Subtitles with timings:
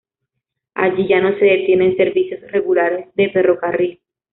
[0.73, 3.99] Allí ya no se detienen servicios regulares de ferrocarril.